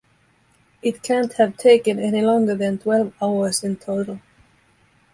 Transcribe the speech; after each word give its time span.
It 0.81 1.03
can't 1.03 1.31
have 1.33 1.57
taken 1.57 1.99
any 1.99 2.21
longer 2.23 2.55
than 2.55 2.79
twelve 2.79 3.13
hours 3.21 3.63
in 3.63 3.75
total. 3.75 4.19